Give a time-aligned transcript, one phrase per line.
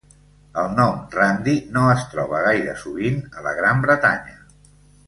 [0.61, 4.39] El nom Randy no es troba gaire sovint a la Gran Bretanya.